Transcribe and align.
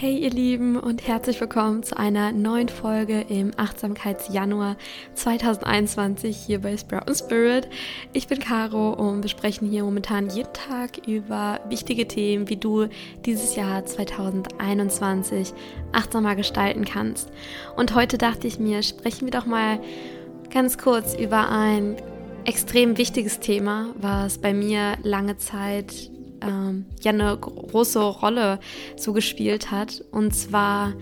Hey 0.00 0.16
ihr 0.16 0.30
Lieben 0.30 0.78
und 0.78 1.06
herzlich 1.06 1.38
willkommen 1.42 1.82
zu 1.82 1.94
einer 1.94 2.32
neuen 2.32 2.70
Folge 2.70 3.20
im 3.28 3.50
Achtsamkeitsjanuar 3.58 4.78
2021 5.12 6.38
hier 6.38 6.62
bei 6.62 6.74
Sprout 6.78 7.12
Spirit. 7.14 7.68
Ich 8.14 8.26
bin 8.26 8.38
Caro 8.38 8.94
und 8.94 9.22
wir 9.22 9.28
sprechen 9.28 9.68
hier 9.68 9.84
momentan 9.84 10.30
jeden 10.30 10.54
Tag 10.54 11.06
über 11.06 11.60
wichtige 11.68 12.08
Themen, 12.08 12.48
wie 12.48 12.56
du 12.56 12.86
dieses 13.26 13.56
Jahr 13.56 13.84
2021 13.84 15.52
achtsamer 15.92 16.34
gestalten 16.34 16.86
kannst. 16.86 17.30
Und 17.76 17.94
heute 17.94 18.16
dachte 18.16 18.46
ich 18.46 18.58
mir, 18.58 18.82
sprechen 18.82 19.26
wir 19.26 19.38
doch 19.38 19.44
mal 19.44 19.80
ganz 20.50 20.78
kurz 20.78 21.14
über 21.14 21.50
ein 21.50 21.96
extrem 22.46 22.96
wichtiges 22.96 23.38
Thema, 23.38 23.88
was 24.00 24.38
bei 24.38 24.54
mir 24.54 24.96
lange 25.02 25.36
Zeit 25.36 26.10
ähm, 26.42 26.86
ja 27.00 27.12
eine 27.12 27.36
große 27.36 28.00
Rolle 28.00 28.60
so 28.96 29.12
gespielt 29.12 29.70
hat. 29.70 30.04
Und 30.10 30.34
zwar, 30.34 30.94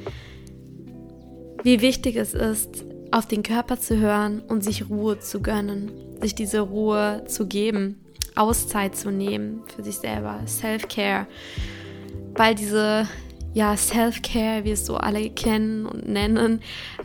wie 1.63 1.81
wichtig 1.81 2.17
es 2.17 2.35
ist, 2.35 2.85
auf 3.11 3.27
den 3.27 3.43
Körper 3.43 3.81
zu 3.81 3.99
hören 3.99 4.41
und 4.41 4.63
sich 4.63 4.89
Ruhe 4.89 5.19
zu 5.19 5.41
gönnen, 5.41 5.91
sich 6.21 6.35
diese 6.35 6.61
Ruhe 6.61 7.25
zu 7.27 7.47
geben, 7.47 8.01
Auszeit 8.37 8.97
zu 8.97 9.11
nehmen 9.11 9.63
für 9.75 9.83
sich 9.83 9.97
selber, 9.97 10.41
Self-Care. 10.47 11.27
Weil 12.35 12.55
diese 12.55 13.09
ja, 13.55 13.77
Self-Care, 13.77 14.65
wie 14.65 14.73
es 14.73 14.87
so 14.87 14.97
alle 14.97 15.31
kennen 15.31 15.87
und 15.87 16.09
nennen, 16.09 16.61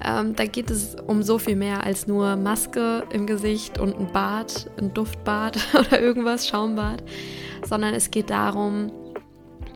ähm, 0.06 0.36
da 0.36 0.46
geht 0.46 0.70
es 0.70 0.96
um 1.08 1.24
so 1.24 1.38
viel 1.38 1.56
mehr 1.56 1.84
als 1.84 2.06
nur 2.06 2.36
Maske 2.36 3.04
im 3.12 3.26
Gesicht 3.26 3.80
und 3.80 3.98
ein 3.98 4.12
Bad, 4.12 4.70
ein 4.78 4.94
Duftbad 4.94 5.58
oder 5.74 6.00
irgendwas, 6.00 6.48
Schaumbad, 6.48 7.02
sondern 7.64 7.94
es 7.94 8.12
geht 8.12 8.30
darum, 8.30 8.92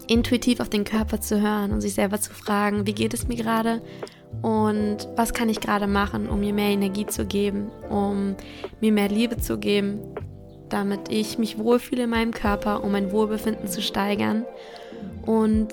intuitiv 0.07 0.59
auf 0.59 0.69
den 0.69 0.83
Körper 0.83 1.19
zu 1.19 1.41
hören 1.41 1.71
und 1.71 1.81
sich 1.81 1.93
selber 1.93 2.19
zu 2.19 2.33
fragen, 2.33 2.87
wie 2.87 2.93
geht 2.93 3.13
es 3.13 3.27
mir 3.27 3.35
gerade 3.35 3.81
und 4.41 5.07
was 5.15 5.33
kann 5.33 5.49
ich 5.49 5.59
gerade 5.59 5.87
machen, 5.87 6.29
um 6.29 6.39
mir 6.39 6.53
mehr 6.53 6.69
Energie 6.69 7.05
zu 7.05 7.25
geben, 7.25 7.69
um 7.89 8.35
mir 8.81 8.91
mehr 8.91 9.09
Liebe 9.09 9.37
zu 9.37 9.57
geben, 9.57 9.99
damit 10.69 11.09
ich 11.09 11.37
mich 11.37 11.57
wohlfühle 11.57 12.03
in 12.03 12.09
meinem 12.09 12.31
Körper, 12.31 12.83
um 12.83 12.91
mein 12.91 13.11
Wohlbefinden 13.11 13.67
zu 13.67 13.81
steigern. 13.81 14.45
Und 15.25 15.69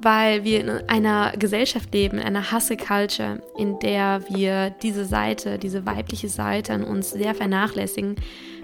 weil 0.00 0.44
wir 0.44 0.60
in 0.60 0.70
einer 0.88 1.32
Gesellschaft 1.36 1.92
leben, 1.92 2.18
in 2.18 2.24
einer 2.24 2.52
Hustle-Culture, 2.52 3.42
in 3.56 3.78
der 3.80 4.22
wir 4.28 4.70
diese 4.82 5.04
Seite, 5.04 5.58
diese 5.58 5.86
weibliche 5.86 6.28
Seite 6.28 6.72
an 6.72 6.84
uns 6.84 7.10
sehr 7.10 7.34
vernachlässigen, 7.34 8.16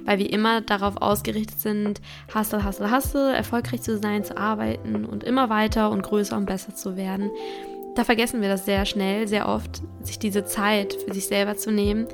weil 0.04 0.18
wir 0.18 0.32
immer 0.32 0.60
darauf 0.60 0.96
ausgerichtet 0.98 1.58
sind, 1.58 2.00
Hustle, 2.34 2.64
Hustle, 2.64 2.94
Hustle, 2.94 3.34
erfolgreich 3.34 3.82
zu 3.82 3.98
sein, 3.98 4.24
zu 4.24 4.36
arbeiten 4.36 5.04
und 5.04 5.24
immer 5.24 5.48
weiter 5.48 5.90
und 5.90 6.02
größer 6.02 6.36
und 6.36 6.46
besser 6.46 6.74
zu 6.74 6.96
werden. 6.96 7.30
Da 7.96 8.04
vergessen 8.04 8.40
wir 8.40 8.48
das 8.48 8.64
sehr 8.64 8.84
schnell, 8.86 9.26
sehr 9.26 9.48
oft, 9.48 9.82
sich 10.02 10.18
diese 10.18 10.44
Zeit 10.44 10.94
für 10.94 11.14
sich 11.14 11.26
selber 11.26 11.56
zu 11.56 11.72
nehmen. 11.72 12.06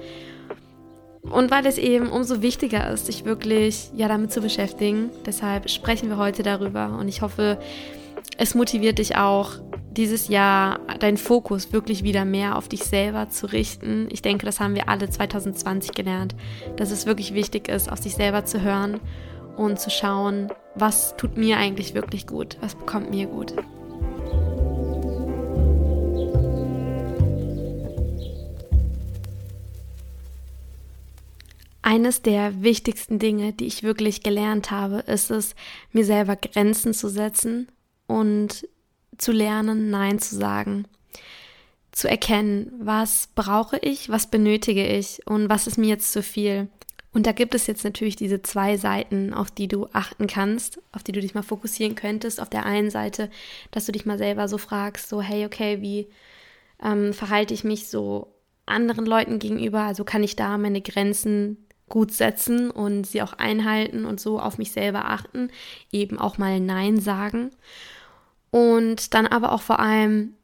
Und 1.22 1.50
weil 1.50 1.66
es 1.66 1.76
eben 1.76 2.08
umso 2.08 2.40
wichtiger 2.40 2.90
ist, 2.90 3.06
sich 3.06 3.26
wirklich 3.26 3.90
ja 3.94 4.08
damit 4.08 4.32
zu 4.32 4.40
beschäftigen, 4.40 5.10
deshalb 5.26 5.68
sprechen 5.68 6.08
wir 6.08 6.16
heute 6.16 6.42
darüber 6.42 6.96
und 6.98 7.08
ich 7.08 7.20
hoffe, 7.20 7.58
es 8.36 8.54
motiviert 8.54 8.98
dich 8.98 9.16
auch, 9.16 9.56
dieses 9.90 10.28
Jahr 10.28 10.78
deinen 11.00 11.16
Fokus 11.16 11.72
wirklich 11.72 12.04
wieder 12.04 12.24
mehr 12.24 12.56
auf 12.56 12.68
dich 12.68 12.84
selber 12.84 13.28
zu 13.28 13.46
richten. 13.46 14.08
Ich 14.10 14.22
denke, 14.22 14.46
das 14.46 14.60
haben 14.60 14.74
wir 14.74 14.88
alle 14.88 15.10
2020 15.10 15.92
gelernt, 15.92 16.34
dass 16.76 16.90
es 16.90 17.06
wirklich 17.06 17.34
wichtig 17.34 17.68
ist, 17.68 17.90
auf 17.90 17.98
sich 17.98 18.14
selber 18.14 18.44
zu 18.44 18.62
hören 18.62 19.00
und 19.56 19.80
zu 19.80 19.90
schauen, 19.90 20.48
was 20.74 21.16
tut 21.16 21.36
mir 21.36 21.56
eigentlich 21.56 21.94
wirklich 21.94 22.26
gut, 22.26 22.56
was 22.60 22.76
bekommt 22.76 23.10
mir 23.10 23.26
gut. 23.26 23.54
Eines 31.82 32.22
der 32.22 32.62
wichtigsten 32.62 33.18
Dinge, 33.18 33.52
die 33.52 33.66
ich 33.66 33.82
wirklich 33.82 34.22
gelernt 34.22 34.70
habe, 34.70 35.00
ist 35.00 35.30
es, 35.32 35.56
mir 35.92 36.04
selber 36.04 36.36
Grenzen 36.36 36.94
zu 36.94 37.08
setzen 37.08 37.66
und 38.10 38.66
zu 39.18 39.30
lernen, 39.30 39.90
Nein 39.90 40.18
zu 40.18 40.34
sagen. 40.34 40.86
Zu 41.92 42.08
erkennen, 42.08 42.72
was 42.80 43.28
brauche 43.34 43.78
ich, 43.78 44.08
was 44.08 44.28
benötige 44.28 44.84
ich 44.84 45.26
und 45.26 45.48
was 45.48 45.68
ist 45.68 45.78
mir 45.78 45.88
jetzt 45.88 46.12
zu 46.12 46.22
viel. 46.22 46.68
Und 47.12 47.26
da 47.26 47.32
gibt 47.32 47.54
es 47.54 47.66
jetzt 47.66 47.84
natürlich 47.84 48.16
diese 48.16 48.42
zwei 48.42 48.76
Seiten, 48.76 49.32
auf 49.32 49.50
die 49.50 49.68
du 49.68 49.86
achten 49.92 50.26
kannst, 50.26 50.80
auf 50.92 51.02
die 51.02 51.12
du 51.12 51.20
dich 51.20 51.34
mal 51.34 51.42
fokussieren 51.42 51.94
könntest. 51.94 52.40
Auf 52.40 52.50
der 52.50 52.66
einen 52.66 52.90
Seite, 52.90 53.30
dass 53.70 53.86
du 53.86 53.92
dich 53.92 54.06
mal 54.06 54.18
selber 54.18 54.48
so 54.48 54.58
fragst, 54.58 55.08
so, 55.08 55.22
hey, 55.22 55.44
okay, 55.44 55.80
wie 55.80 56.08
ähm, 56.82 57.12
verhalte 57.12 57.54
ich 57.54 57.62
mich 57.62 57.88
so 57.88 58.34
anderen 58.66 59.06
Leuten 59.06 59.38
gegenüber? 59.38 59.82
Also 59.82 60.04
kann 60.04 60.22
ich 60.22 60.34
da 60.34 60.58
meine 60.58 60.80
Grenzen 60.80 61.68
gut 61.88 62.12
setzen 62.12 62.70
und 62.70 63.06
sie 63.06 63.22
auch 63.22 63.34
einhalten 63.34 64.04
und 64.04 64.20
so 64.20 64.40
auf 64.40 64.58
mich 64.58 64.72
selber 64.72 65.10
achten, 65.10 65.50
eben 65.92 66.18
auch 66.18 66.38
mal 66.38 66.60
Nein 66.60 67.00
sagen. 67.00 67.50
Und 68.50 69.14
dann 69.14 69.26
aber 69.26 69.52
auch 69.52 69.62
vor 69.62 69.80
allem, 69.80 70.34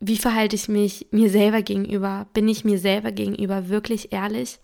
wie 0.00 0.18
verhalte 0.18 0.56
ich 0.56 0.68
mich 0.68 1.06
mir 1.12 1.30
selber 1.30 1.62
gegenüber? 1.62 2.26
Bin 2.34 2.48
ich 2.48 2.64
mir 2.64 2.78
selber 2.78 3.12
gegenüber 3.12 3.68
wirklich 3.68 4.12
ehrlich? 4.12 4.58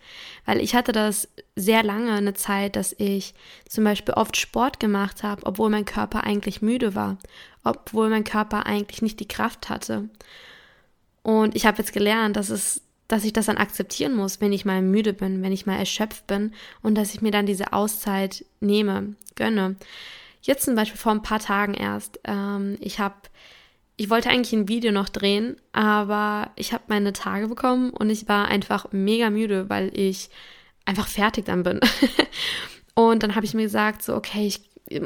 Weil 0.45 0.61
ich 0.61 0.75
hatte 0.75 0.91
das 0.91 1.29
sehr 1.55 1.85
lange 1.85 2.13
eine 2.13 2.35
Zeit, 2.35 2.75
dass 2.75 2.93
ich 2.99 3.35
zum 3.69 3.85
Beispiel 3.85 4.15
oft 4.15 4.37
Sport 4.37 4.81
gemacht 4.81 5.23
habe, 5.23 5.47
obwohl 5.47 5.71
mein 5.71 5.85
Körper 5.85 6.25
eigentlich 6.25 6.61
müde 6.61 6.97
war, 6.97 7.19
obwohl 7.63 8.09
mein 8.09 8.25
Körper 8.25 8.67
eigentlich 8.67 9.01
nicht 9.01 9.21
die 9.21 9.29
Kraft 9.29 9.69
hatte. 9.69 10.09
Und 11.23 11.55
ich 11.55 11.67
habe 11.67 11.79
jetzt 11.79 11.93
gelernt, 11.93 12.37
dass 12.37 12.51
es 12.51 12.83
dass 13.09 13.25
ich 13.25 13.33
das 13.33 13.47
dann 13.47 13.57
akzeptieren 13.57 14.15
muss, 14.15 14.41
wenn 14.41 14.53
ich 14.53 14.67
mal 14.67 14.83
müde 14.83 15.15
bin, 15.15 15.43
wenn 15.43 15.51
ich 15.51 15.65
mal 15.65 15.79
erschöpft 15.79 16.27
bin 16.27 16.53
und 16.83 16.95
dass 16.95 17.15
ich 17.15 17.23
mir 17.23 17.31
dann 17.31 17.47
diese 17.47 17.73
Auszeit 17.73 18.45
nehme, 18.61 19.15
gönne. 19.35 19.77
Jetzt 20.43 20.65
zum 20.65 20.75
Beispiel 20.75 20.99
vor 20.99 21.13
ein 21.13 21.23
paar 21.23 21.41
Tagen 21.41 21.75
erst. 21.75 22.21
Ähm, 22.25 22.77
ich 22.81 22.99
habe, 23.01 23.17
ich 23.97 24.11
wollte 24.11 24.31
eigentlich 24.31 24.53
ein 24.53 24.69
Video 24.69 24.93
noch 24.93 25.09
drehen, 25.09 25.57
aber 25.73 26.51
ich 26.57 26.73
habe 26.73 26.85
meine 26.89 27.13
Tage 27.13 27.49
bekommen 27.49 27.91
und 27.91 28.11
ich 28.11 28.29
war 28.29 28.49
einfach 28.49 28.87
mega 28.93 29.31
müde, 29.31 29.69
weil 29.69 29.91
ich 29.99 30.31
einfach 30.85 31.09
fertig 31.09 31.45
dann 31.45 31.63
bin. 31.63 31.81
und 32.95 33.23
dann 33.23 33.35
habe 33.35 33.47
ich 33.47 33.55
mir 33.55 33.65
gesagt, 33.65 34.03
so, 34.03 34.15
okay, 34.15 34.47
ich, 34.47 34.63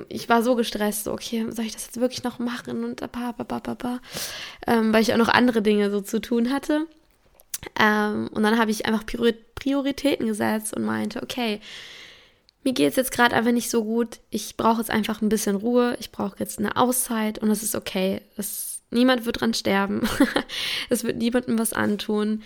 ich 0.09 0.29
war 0.29 0.43
so 0.43 0.55
gestresst, 0.55 1.05
so, 1.05 1.13
okay, 1.13 1.47
soll 1.51 1.65
ich 1.65 1.73
das 1.73 1.87
jetzt 1.87 2.01
wirklich 2.01 2.23
noch 2.23 2.39
machen 2.39 2.85
und 2.85 3.01
ba, 3.01 3.33
ba, 3.37 3.43
ba, 3.43 3.59
ba, 3.59 3.75
ba, 3.75 4.01
ähm, 4.67 4.93
weil 4.93 5.03
ich 5.03 5.13
auch 5.13 5.19
noch 5.19 5.29
andere 5.29 5.63
Dinge 5.63 5.91
so 5.91 6.01
zu 6.01 6.21
tun 6.21 6.53
hatte. 6.53 6.87
Ähm, 7.81 8.29
und 8.33 8.43
dann 8.43 8.59
habe 8.59 8.71
ich 8.71 8.87
einfach 8.87 9.05
Prioritäten 9.07 10.27
gesetzt 10.27 10.75
und 10.77 10.85
meinte, 10.85 11.23
okay, 11.23 11.61
mir 12.65 12.73
geht 12.73 12.91
es 12.91 12.97
jetzt 12.97 13.13
gerade 13.13 13.35
einfach 13.35 13.53
nicht 13.53 13.71
so 13.71 13.85
gut. 13.85 14.21
Ich 14.31 14.57
brauche 14.57 14.81
jetzt 14.81 14.91
einfach 14.91 15.21
ein 15.21 15.29
bisschen 15.29 15.57
Ruhe. 15.57 15.97
Ich 15.99 16.13
brauche 16.13 16.37
jetzt 16.39 16.59
eine 16.59 16.77
Auszeit 16.77 17.39
und 17.39 17.51
es 17.51 17.63
ist 17.63 17.75
okay. 17.75 18.21
Es, 18.37 18.83
niemand 18.91 19.27
wird 19.27 19.41
dran 19.41 19.55
sterben. 19.55 20.09
es 20.89 21.05
wird 21.05 21.17
niemandem 21.17 21.59
was 21.59 21.73
antun. 21.73 22.43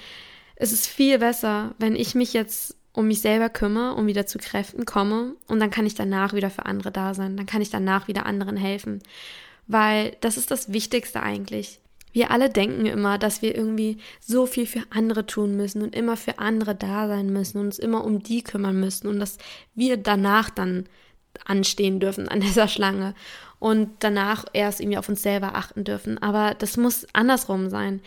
Es 0.56 0.72
ist 0.72 0.87
viel 0.87 1.19
besser, 1.19 1.75
wenn 1.78 1.94
ich 1.94 2.15
mich 2.15 2.32
jetzt 2.32 2.76
um 2.93 3.09
mich 3.09 3.21
selber 3.21 3.50
kümmere 3.50 3.94
und 3.94 4.06
wieder 4.06 4.26
zu 4.26 4.38
Kräften 4.38 4.87
komme 4.87 5.34
und 5.49 5.60
dann 5.60 5.71
kann 5.71 5.84
ich 5.84 5.94
danach 5.94 6.32
wieder 6.32 6.49
für 6.49 6.65
andere 6.65 6.91
da 6.91 7.12
sein. 7.12 7.37
Dann 7.37 7.44
kann 7.44 7.60
ich 7.60 7.69
danach 7.69 8.09
wieder 8.09 8.25
anderen 8.25 8.56
helfen. 8.56 9.03
Weil 9.66 10.16
das 10.22 10.38
ist 10.38 10.50
das 10.50 10.72
Wichtigste 10.72 11.22
eigentlich. 11.22 11.81
Wir 12.12 12.31
alle 12.31 12.49
denken 12.49 12.87
immer, 12.87 13.19
dass 13.19 13.43
wir 13.43 13.55
irgendwie 13.55 13.99
so 14.21 14.47
viel 14.47 14.67
für 14.67 14.83
andere 14.91 15.27
tun 15.27 15.56
müssen 15.56 15.83
und 15.83 15.94
immer 15.94 16.17
für 16.17 16.39
andere 16.39 16.75
da 16.75 17.09
sein 17.09 17.31
müssen 17.33 17.59
und 17.59 17.67
uns 17.67 17.78
immer 17.78 18.05
um 18.05 18.22
die 18.22 18.43
kümmern 18.43 18.81
müssen 18.81 19.06
und 19.09 19.21
dass 19.21 19.39
wir 19.75 19.97
danach 19.97 20.50
dann 20.50 20.87
anstehen 21.44 22.00
dürfen 22.00 22.28
an 22.28 22.41
dieser 22.41 22.69
Schlange 22.69 23.15
und 23.59 23.91
danach 24.00 24.44
erst 24.53 24.81
irgendwie 24.81 24.99
auf 24.99 25.09
uns 25.09 25.22
selber 25.22 25.55
achten 25.55 25.85
dürfen. 25.85 26.19
Aber 26.19 26.55
das 26.55 26.76
muss 26.76 27.06
andersrum 27.12 27.70
sein. 27.70 28.00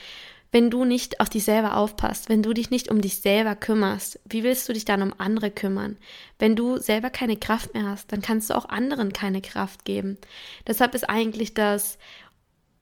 Wenn 0.52 0.72
du 0.72 0.84
nicht 0.84 1.20
auf 1.20 1.30
dich 1.30 1.44
selber 1.44 1.78
aufpasst, 1.78 2.28
wenn 2.28 2.42
du 2.42 2.54
dich 2.54 2.72
nicht 2.72 2.90
um 2.90 3.02
dich 3.02 3.18
selber 3.18 3.56
kümmerst, 3.56 4.20
wie 4.28 4.44
willst 4.44 4.68
du 4.68 4.74
dich 4.74 4.84
dann 4.84 5.04
um 5.04 5.14
andere 5.20 5.52
kümmern? 5.52 5.98
Wenn 6.40 6.56
du 6.56 6.78
selber 6.78 7.12
keine 7.12 7.38
Kraft 7.38 7.76
mehr 7.76 7.88
hast, 7.88 8.12
dann 8.12 8.24
kannst 8.24 8.50
du 8.50 8.56
auch 8.56 8.68
anderen 8.68 9.14
keine 9.14 9.42
Kraft 9.42 9.86
geben. 9.86 10.18
Deshalb 10.66 10.96
ist 10.96 11.08
eigentlich 11.08 11.54
das 11.54 12.00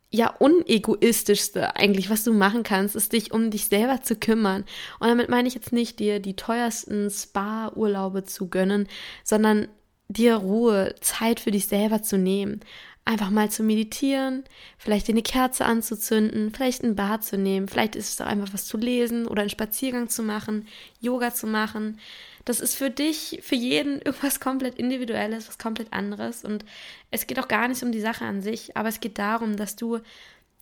ja 0.10 0.30
unegoistischste 0.40 1.76
eigentlich, 1.76 2.10
was 2.10 2.24
du 2.24 2.34
machen 2.34 2.64
kannst, 2.64 2.96
ist 2.96 3.14
dich 3.14 3.34
um 3.34 3.52
dich 3.52 3.66
selber 3.66 4.02
zu 4.02 4.16
kümmern. 4.16 4.64
Und 5.00 5.10
damit 5.10 5.30
meine 5.30 5.48
ich 5.48 5.56
jetzt 5.56 5.74
nicht 5.74 6.00
dir 6.00 6.20
die 6.20 6.36
teuersten 6.36 7.10
Spa-Urlaube 7.10 8.24
zu 8.24 8.50
gönnen, 8.50 8.88
sondern 9.24 9.68
dir 10.08 10.36
Ruhe, 10.36 10.96
Zeit 11.02 11.40
für 11.40 11.52
dich 11.52 11.68
selber 11.68 12.02
zu 12.02 12.18
nehmen. 12.18 12.62
Einfach 13.04 13.30
mal 13.30 13.50
zu 13.50 13.64
meditieren, 13.64 14.44
vielleicht 14.78 15.10
eine 15.10 15.22
Kerze 15.22 15.64
anzuzünden, 15.66 16.52
vielleicht 16.54 16.84
ein 16.84 16.96
Bad 16.96 17.24
zu 17.24 17.38
nehmen, 17.38 17.70
vielleicht 17.70 17.96
ist 17.96 18.14
es 18.14 18.22
auch 18.22 18.26
einfach 18.30 18.54
was 18.54 18.66
zu 18.66 18.78
lesen 18.78 19.28
oder 19.28 19.42
einen 19.42 19.50
Spaziergang 19.50 20.10
zu 20.10 20.24
machen, 20.24 20.68
Yoga 21.00 21.34
zu 21.34 21.48
machen. 21.48 22.00
Das 22.48 22.62
ist 22.62 22.76
für 22.76 22.90
dich, 22.90 23.42
für 23.44 23.56
jeden 23.56 24.02
irgendwas 24.06 24.40
komplett 24.40 24.76
Individuelles, 24.76 25.50
was 25.50 25.58
komplett 25.58 25.92
anderes. 25.92 26.46
Und 26.46 26.64
es 27.12 27.28
geht 27.28 27.40
auch 27.40 27.50
gar 27.50 27.68
nicht 27.68 27.84
um 27.84 27.92
die 27.92 28.00
Sache 28.00 28.24
an 28.24 28.42
sich, 28.42 28.78
aber 28.78 28.88
es 28.88 29.02
geht 29.02 29.20
darum, 29.20 29.58
dass 29.58 29.76
du 29.76 30.00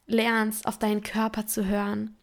lernst, 0.08 0.66
auf 0.66 0.80
deinen 0.80 1.04
Körper 1.04 1.46
zu 1.46 1.68
hören. 1.68 2.16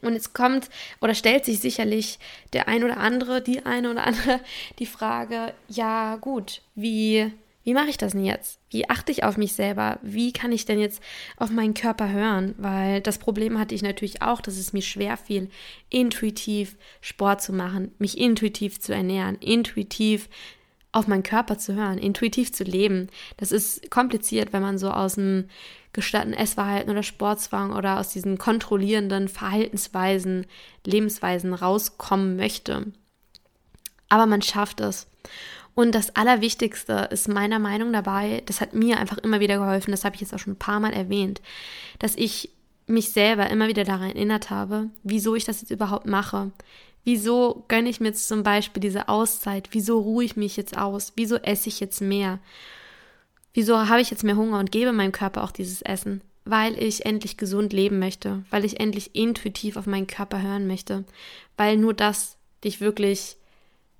Und 0.00 0.14
es 0.14 0.32
kommt 0.32 0.70
oder 1.02 1.14
stellt 1.14 1.44
sich 1.44 1.60
sicherlich 1.60 2.18
der 2.54 2.66
ein 2.66 2.84
oder 2.84 2.96
andere, 2.96 3.42
die 3.42 3.66
eine 3.66 3.90
oder 3.90 4.06
andere 4.06 4.40
die 4.78 4.86
Frage, 4.86 5.52
ja 5.68 6.16
gut, 6.16 6.62
wie, 6.74 7.32
wie 7.64 7.72
mache 7.72 7.88
ich 7.88 7.96
das 7.96 8.12
denn 8.12 8.24
jetzt? 8.24 8.60
Wie 8.70 8.88
achte 8.90 9.10
ich 9.10 9.24
auf 9.24 9.38
mich 9.38 9.54
selber? 9.54 9.98
Wie 10.02 10.32
kann 10.32 10.52
ich 10.52 10.66
denn 10.66 10.78
jetzt 10.78 11.02
auf 11.38 11.50
meinen 11.50 11.72
Körper 11.72 12.10
hören? 12.10 12.54
Weil 12.58 13.00
das 13.00 13.18
Problem 13.18 13.58
hatte 13.58 13.74
ich 13.74 13.82
natürlich 13.82 14.20
auch, 14.20 14.42
dass 14.42 14.58
es 14.58 14.74
mir 14.74 14.82
schwer 14.82 15.16
fiel, 15.16 15.48
intuitiv 15.88 16.76
Sport 17.00 17.42
zu 17.42 17.54
machen, 17.54 17.92
mich 17.98 18.18
intuitiv 18.18 18.80
zu 18.80 18.94
ernähren, 18.94 19.36
intuitiv 19.36 20.28
auf 20.92 21.08
meinen 21.08 21.22
Körper 21.22 21.58
zu 21.58 21.74
hören, 21.74 21.98
intuitiv 21.98 22.52
zu 22.52 22.64
leben. 22.64 23.08
Das 23.38 23.50
ist 23.50 23.90
kompliziert, 23.90 24.52
wenn 24.52 24.62
man 24.62 24.78
so 24.78 24.90
aus 24.90 25.14
dem 25.14 25.48
gestatten 25.94 26.34
Essverhalten 26.34 26.90
oder 26.90 27.02
Sportzwang 27.02 27.72
oder 27.72 27.98
aus 27.98 28.10
diesen 28.10 28.36
kontrollierenden 28.36 29.28
Verhaltensweisen, 29.28 30.46
Lebensweisen 30.84 31.54
rauskommen 31.54 32.36
möchte. 32.36 32.92
Aber 34.10 34.26
man 34.26 34.42
schafft 34.42 34.80
es. 34.80 35.06
Und 35.74 35.94
das 35.94 36.14
Allerwichtigste 36.14 37.08
ist 37.10 37.28
meiner 37.28 37.58
Meinung 37.58 37.92
dabei, 37.92 38.42
das 38.46 38.60
hat 38.60 38.74
mir 38.74 38.98
einfach 38.98 39.18
immer 39.18 39.40
wieder 39.40 39.58
geholfen, 39.58 39.90
das 39.90 40.04
habe 40.04 40.14
ich 40.14 40.20
jetzt 40.20 40.32
auch 40.32 40.38
schon 40.38 40.52
ein 40.52 40.58
paar 40.58 40.78
Mal 40.80 40.92
erwähnt, 40.92 41.42
dass 41.98 42.14
ich 42.14 42.50
mich 42.86 43.10
selber 43.10 43.50
immer 43.50 43.68
wieder 43.68 43.84
daran 43.84 44.10
erinnert 44.10 44.50
habe, 44.50 44.90
wieso 45.02 45.34
ich 45.34 45.44
das 45.44 45.60
jetzt 45.62 45.70
überhaupt 45.70 46.06
mache. 46.06 46.52
Wieso 47.02 47.64
gönne 47.68 47.90
ich 47.90 48.00
mir 48.00 48.08
jetzt 48.08 48.28
zum 48.28 48.42
Beispiel 48.42 48.80
diese 48.80 49.08
Auszeit? 49.08 49.68
Wieso 49.72 49.98
ruhe 49.98 50.24
ich 50.24 50.36
mich 50.36 50.56
jetzt 50.56 50.76
aus? 50.76 51.12
Wieso 51.16 51.36
esse 51.36 51.68
ich 51.68 51.80
jetzt 51.80 52.00
mehr? 52.00 52.38
Wieso 53.52 53.88
habe 53.88 54.00
ich 54.00 54.10
jetzt 54.10 54.24
mehr 54.24 54.36
Hunger 54.36 54.58
und 54.58 54.72
gebe 54.72 54.92
meinem 54.92 55.12
Körper 55.12 55.44
auch 55.44 55.50
dieses 55.50 55.82
Essen? 55.82 56.22
Weil 56.46 56.82
ich 56.82 57.06
endlich 57.06 57.36
gesund 57.36 57.72
leben 57.72 57.98
möchte, 57.98 58.44
weil 58.50 58.64
ich 58.64 58.80
endlich 58.80 59.14
intuitiv 59.14 59.76
auf 59.76 59.86
meinen 59.86 60.06
Körper 60.06 60.42
hören 60.42 60.66
möchte, 60.66 61.04
weil 61.56 61.76
nur 61.76 61.94
das 61.94 62.36
dich 62.64 62.80
wirklich 62.80 63.36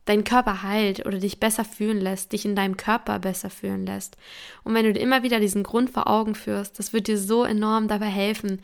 deinen 0.05 0.25
Körper 0.25 0.63
heilt 0.63 1.07
oder 1.07 1.19
dich 1.19 1.41
besser 1.41 1.65
fühlen 1.65 2.01
lässt, 2.01 2.33
dich 2.33 2.45
in 2.45 2.57
deinem 2.57 2.77
Körper 2.77 3.19
besser 3.19 3.51
fühlen 3.51 3.87
lässt. 3.87 4.17
Und 4.63 4.75
wenn 4.75 4.85
du 4.85 4.93
dir 4.93 5.01
immer 5.01 5.23
wieder 5.23 5.41
diesen 5.41 5.63
Grund 5.63 5.91
vor 5.91 6.09
Augen 6.09 6.35
führst, 6.35 6.79
das 6.79 6.93
wird 6.93 7.09
dir 7.09 7.19
so 7.19 7.45
enorm 7.45 7.89
dabei 7.89 8.07
helfen, 8.07 8.61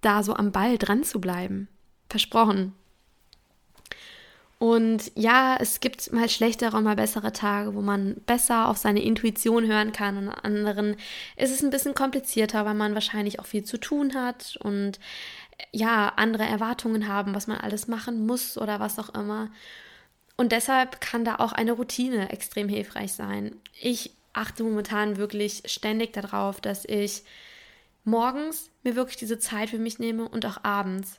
da 0.00 0.22
so 0.22 0.34
am 0.34 0.52
Ball 0.52 0.78
dran 0.78 1.04
zu 1.04 1.20
bleiben. 1.20 1.68
Versprochen. 2.08 2.74
Und 4.58 5.10
ja, 5.16 5.56
es 5.58 5.80
gibt 5.80 6.12
mal 6.12 6.28
schlechtere 6.28 6.76
und 6.76 6.84
mal 6.84 6.94
bessere 6.94 7.32
Tage, 7.32 7.74
wo 7.74 7.80
man 7.80 8.14
besser 8.26 8.68
auf 8.68 8.76
seine 8.76 9.02
Intuition 9.02 9.66
hören 9.66 9.90
kann. 9.90 10.16
Und 10.16 10.28
an 10.28 10.44
anderen 10.44 10.94
ist 11.36 11.50
es 11.50 11.64
ein 11.64 11.70
bisschen 11.70 11.94
komplizierter, 11.94 12.64
weil 12.64 12.74
man 12.74 12.94
wahrscheinlich 12.94 13.40
auch 13.40 13.46
viel 13.46 13.64
zu 13.64 13.76
tun 13.76 14.14
hat 14.14 14.56
und 14.62 15.00
ja, 15.72 16.12
andere 16.14 16.44
Erwartungen 16.44 17.08
haben, 17.08 17.34
was 17.34 17.48
man 17.48 17.58
alles 17.58 17.88
machen 17.88 18.24
muss 18.24 18.56
oder 18.56 18.78
was 18.78 19.00
auch 19.00 19.12
immer. 19.16 19.50
Und 20.36 20.52
deshalb 20.52 21.00
kann 21.00 21.24
da 21.24 21.36
auch 21.36 21.52
eine 21.52 21.72
Routine 21.72 22.30
extrem 22.30 22.68
hilfreich 22.68 23.12
sein. 23.12 23.56
Ich 23.80 24.12
achte 24.32 24.64
momentan 24.64 25.16
wirklich 25.16 25.62
ständig 25.66 26.12
darauf, 26.12 26.60
dass 26.60 26.84
ich 26.84 27.22
morgens 28.04 28.70
mir 28.82 28.96
wirklich 28.96 29.16
diese 29.16 29.38
Zeit 29.38 29.70
für 29.70 29.78
mich 29.78 29.98
nehme 29.98 30.28
und 30.28 30.46
auch 30.46 30.64
abends. 30.64 31.18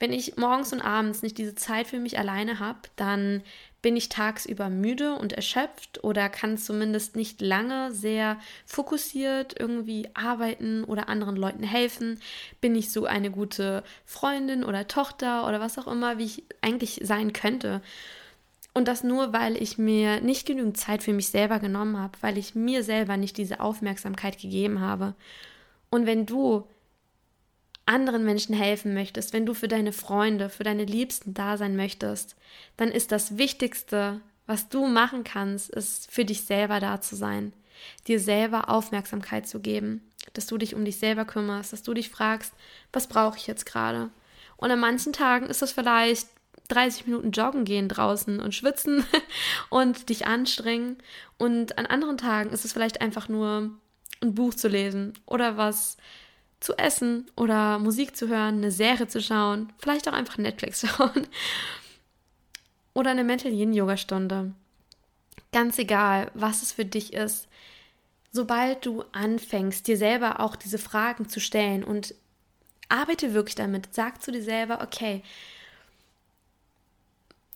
Wenn 0.00 0.12
ich 0.12 0.36
morgens 0.36 0.72
und 0.72 0.80
abends 0.80 1.22
nicht 1.22 1.38
diese 1.38 1.54
Zeit 1.54 1.86
für 1.86 1.98
mich 1.98 2.18
alleine 2.18 2.58
habe, 2.58 2.80
dann 2.96 3.42
bin 3.80 3.96
ich 3.96 4.08
tagsüber 4.08 4.70
müde 4.70 5.14
und 5.14 5.34
erschöpft 5.34 6.02
oder 6.02 6.28
kann 6.28 6.56
zumindest 6.56 7.16
nicht 7.16 7.40
lange 7.40 7.92
sehr 7.92 8.38
fokussiert 8.64 9.54
irgendwie 9.58 10.08
arbeiten 10.14 10.84
oder 10.84 11.08
anderen 11.08 11.36
Leuten 11.36 11.62
helfen. 11.62 12.18
Bin 12.60 12.74
ich 12.74 12.90
so 12.90 13.04
eine 13.04 13.30
gute 13.30 13.84
Freundin 14.04 14.64
oder 14.64 14.88
Tochter 14.88 15.46
oder 15.46 15.60
was 15.60 15.78
auch 15.78 15.86
immer, 15.86 16.18
wie 16.18 16.24
ich 16.24 16.44
eigentlich 16.62 17.00
sein 17.04 17.32
könnte. 17.32 17.82
Und 18.74 18.88
das 18.88 19.04
nur, 19.04 19.32
weil 19.32 19.56
ich 19.56 19.78
mir 19.78 20.20
nicht 20.20 20.46
genügend 20.46 20.76
Zeit 20.76 21.04
für 21.04 21.12
mich 21.12 21.28
selber 21.28 21.60
genommen 21.60 21.96
habe, 21.96 22.18
weil 22.20 22.36
ich 22.36 22.56
mir 22.56 22.82
selber 22.82 23.16
nicht 23.16 23.36
diese 23.38 23.60
Aufmerksamkeit 23.60 24.38
gegeben 24.38 24.80
habe. 24.80 25.14
Und 25.90 26.06
wenn 26.06 26.26
du 26.26 26.66
anderen 27.86 28.24
Menschen 28.24 28.54
helfen 28.54 28.92
möchtest, 28.92 29.32
wenn 29.32 29.46
du 29.46 29.54
für 29.54 29.68
deine 29.68 29.92
Freunde, 29.92 30.48
für 30.50 30.64
deine 30.64 30.84
Liebsten 30.84 31.34
da 31.34 31.56
sein 31.56 31.76
möchtest, 31.76 32.34
dann 32.76 32.90
ist 32.90 33.12
das 33.12 33.38
Wichtigste, 33.38 34.20
was 34.46 34.68
du 34.68 34.86
machen 34.86 35.22
kannst, 35.22 35.70
ist 35.70 36.10
für 36.10 36.24
dich 36.24 36.42
selber 36.42 36.80
da 36.80 37.00
zu 37.00 37.14
sein, 37.14 37.52
dir 38.08 38.18
selber 38.18 38.70
Aufmerksamkeit 38.70 39.46
zu 39.46 39.60
geben, 39.60 40.02
dass 40.32 40.46
du 40.46 40.58
dich 40.58 40.74
um 40.74 40.84
dich 40.84 40.98
selber 40.98 41.24
kümmerst, 41.24 41.72
dass 41.72 41.82
du 41.82 41.94
dich 41.94 42.10
fragst, 42.10 42.52
was 42.92 43.06
brauche 43.06 43.38
ich 43.38 43.46
jetzt 43.46 43.66
gerade? 43.66 44.10
Und 44.56 44.70
an 44.70 44.80
manchen 44.80 45.12
Tagen 45.12 45.46
ist 45.46 45.62
das 45.62 45.72
vielleicht 45.72 46.28
30 46.68 47.06
Minuten 47.06 47.30
joggen 47.30 47.64
gehen 47.64 47.88
draußen 47.88 48.40
und 48.40 48.54
schwitzen 48.54 49.04
und 49.70 50.08
dich 50.08 50.26
anstrengen. 50.26 50.98
Und 51.38 51.78
an 51.78 51.86
anderen 51.86 52.18
Tagen 52.18 52.50
ist 52.50 52.64
es 52.64 52.72
vielleicht 52.72 53.00
einfach 53.00 53.28
nur 53.28 53.70
ein 54.22 54.34
Buch 54.34 54.54
zu 54.54 54.68
lesen 54.68 55.12
oder 55.26 55.56
was 55.56 55.96
zu 56.60 56.76
essen 56.78 57.30
oder 57.36 57.78
Musik 57.78 58.16
zu 58.16 58.28
hören, 58.28 58.56
eine 58.56 58.70
Serie 58.70 59.06
zu 59.06 59.20
schauen, 59.20 59.72
vielleicht 59.78 60.08
auch 60.08 60.14
einfach 60.14 60.38
Netflix 60.38 60.80
schauen 60.88 61.26
oder 62.94 63.10
eine 63.10 63.24
Mental 63.24 63.52
Yin 63.52 63.74
Yoga 63.74 63.96
Stunde. 63.96 64.52
Ganz 65.52 65.78
egal, 65.78 66.30
was 66.34 66.62
es 66.62 66.72
für 66.72 66.84
dich 66.84 67.12
ist, 67.12 67.48
sobald 68.32 68.86
du 68.86 69.04
anfängst, 69.12 69.86
dir 69.86 69.96
selber 69.96 70.40
auch 70.40 70.56
diese 70.56 70.78
Fragen 70.78 71.28
zu 71.28 71.40
stellen 71.40 71.84
und 71.84 72.14
arbeite 72.88 73.34
wirklich 73.34 73.54
damit, 73.54 73.94
sag 73.94 74.22
zu 74.22 74.32
dir 74.32 74.42
selber, 74.42 74.80
okay, 74.82 75.22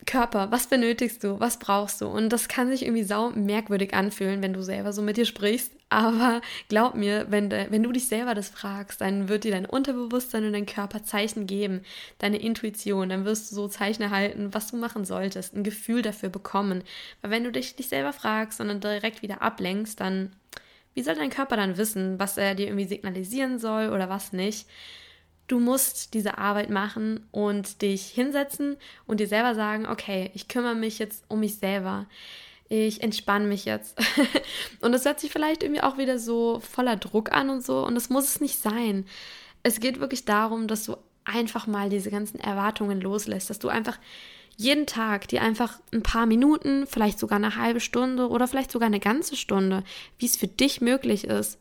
Körper, 0.08 0.50
was 0.50 0.66
benötigst 0.66 1.22
du, 1.22 1.38
was 1.38 1.58
brauchst 1.58 2.00
du? 2.00 2.06
Und 2.06 2.31
das 2.31 2.49
kann 2.49 2.70
sich 2.70 2.82
irgendwie 2.82 3.02
sau 3.02 3.28
merkwürdig 3.31 3.93
anfühlen, 3.93 4.40
wenn 4.40 4.55
du 4.55 4.62
selber 4.62 4.94
so 4.94 5.02
mit 5.02 5.19
dir 5.19 5.26
sprichst. 5.26 5.70
Aber 5.90 6.40
glaub 6.69 6.94
mir, 6.94 7.26
wenn, 7.31 7.50
wenn 7.50 7.82
du 7.82 7.93
dich 7.93 8.08
selber 8.08 8.34
das 8.34 8.49
fragst, 8.49 9.00
dann 9.00 9.28
wird 9.28 9.44
dir 9.44 9.52
dein 9.52 9.66
Unterbewusstsein 9.66 10.44
und 10.44 10.52
dein 10.55 10.66
Körper 10.66 11.02
Zeichen 11.02 11.46
geben, 11.46 11.82
deine 12.19 12.38
Intuition. 12.38 13.10
Dann 13.10 13.26
wirst 13.26 13.50
du 13.50 13.55
so 13.55 13.69
Zeichen 13.69 14.02
erhalten, 14.02 14.52
was 14.52 14.70
du 14.70 14.76
machen 14.76 15.05
solltest, 15.05 15.55
ein 15.55 15.62
Gefühl 15.62 16.02
dafür 16.02 16.31
bekommen. 16.31 16.84
Weil 17.20 17.31
wenn 17.31 17.44
du 17.44 17.52
dich 17.52 17.76
nicht 17.76 17.90
selber 17.90 18.14
fragst, 18.14 18.58
sondern 18.58 18.81
direkt 18.81 19.22
wieder 19.22 19.43
ablenkst, 19.43 20.00
dann 20.00 20.32
wie 20.94 21.02
soll 21.02 21.14
dein 21.14 21.31
Körper 21.31 21.56
dann 21.56 21.76
wissen, 21.76 22.19
was 22.19 22.38
er 22.38 22.55
dir 22.55 22.66
irgendwie 22.66 22.88
signalisieren 22.88 23.58
soll 23.58 23.90
oder 23.90 24.08
was 24.08 24.32
nicht? 24.32 24.67
Du 25.48 25.58
musst 25.58 26.14
diese 26.14 26.38
Arbeit 26.38 26.70
machen 26.70 27.26
und 27.31 27.82
dich 27.82 28.06
hinsetzen 28.06 28.76
und 29.06 29.19
dir 29.19 29.26
selber 29.26 29.55
sagen, 29.55 29.86
okay, 29.86 30.31
ich 30.34 30.46
kümmere 30.46 30.74
mich 30.74 30.98
jetzt 30.98 31.24
um 31.28 31.40
mich 31.40 31.56
selber. 31.56 32.06
Ich 32.69 33.02
entspanne 33.02 33.46
mich 33.46 33.64
jetzt. 33.64 33.98
und 34.82 34.93
das 34.93 35.06
hört 35.06 35.20
sich 35.20 35.32
vielleicht 35.32 35.62
irgendwie 35.62 35.82
auch 35.82 35.96
wieder 35.96 36.19
so 36.19 36.60
voller 36.60 36.96
Druck 36.96 37.32
an 37.32 37.48
und 37.48 37.64
so. 37.64 37.84
Und 37.84 37.94
das 37.94 38.10
muss 38.10 38.24
es 38.24 38.40
nicht 38.40 38.60
sein. 38.60 39.06
Es 39.62 39.81
geht 39.81 40.00
wirklich 40.00 40.26
darum, 40.26 40.69
dass 40.69 40.84
du 40.84 40.96
einfach 41.24 41.67
mal 41.67 41.88
diese 41.88 42.10
ganzen 42.10 42.38
Erwartungen 42.38 43.00
loslässt, 43.00 43.48
dass 43.48 43.58
du 43.58 43.69
einfach 43.69 43.98
jeden 44.56 44.86
Tag 44.86 45.28
dir 45.28 45.40
einfach 45.40 45.78
ein 45.94 46.02
paar 46.02 46.26
Minuten, 46.26 46.86
vielleicht 46.86 47.19
sogar 47.19 47.36
eine 47.36 47.56
halbe 47.56 47.81
Stunde 47.81 48.28
oder 48.28 48.48
vielleicht 48.48 48.72
sogar 48.72 48.86
eine 48.86 49.00
ganze 49.00 49.36
Stunde, 49.36 49.84
wie 50.19 50.26
es 50.26 50.36
für 50.36 50.48
dich 50.48 50.81
möglich 50.81 51.24
ist, 51.24 51.58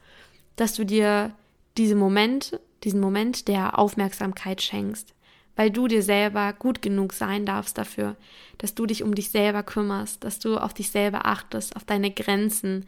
dass 0.56 0.74
du 0.74 0.84
dir 0.84 1.34
diese 1.77 1.96
Momente 1.96 2.60
diesen 2.84 3.00
Moment 3.00 3.48
der 3.48 3.77
Aufmerksamkeit 3.79 4.62
schenkst, 4.62 5.13
weil 5.55 5.72
du 5.72 5.88
dir 5.88 6.03
selber 6.03 6.53
gut 6.53 6.81
genug 6.81 7.13
sein 7.13 7.46
darfst 7.46 7.77
dafür, 7.77 8.15
dass 8.57 8.75
du 8.75 8.86
dich 8.86 9.03
um 9.03 9.15
dich 9.15 9.29
selber 9.29 9.63
kümmerst, 9.63 10.24
dass 10.24 10.39
du 10.39 10.57
auf 10.57 10.74
dich 10.74 10.91
selber 10.91 11.25
achtest, 11.25 11.75
auf 11.75 11.84
deine 11.84 12.12
Grenzen, 12.12 12.86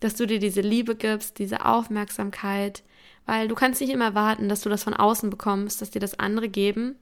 dass 0.00 0.14
du 0.14 0.26
dir 0.26 0.38
diese 0.38 0.62
Liebe 0.62 0.96
gibst, 0.96 1.38
diese 1.38 1.64
Aufmerksamkeit, 1.66 2.82
weil 3.26 3.48
du 3.48 3.54
kannst 3.54 3.80
nicht 3.80 3.92
immer 3.92 4.14
warten, 4.14 4.48
dass 4.48 4.62
du 4.62 4.68
das 4.68 4.82
von 4.82 4.94
außen 4.94 5.30
bekommst, 5.30 5.80
dass 5.80 5.90
dir 5.90 6.00
das 6.00 6.18
andere 6.18 6.48
geben. 6.48 6.96